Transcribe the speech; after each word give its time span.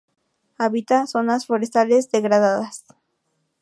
Habita 0.57 1.05
zonas 1.05 1.45
forestales 1.45 2.09
degradadas. 2.09 2.85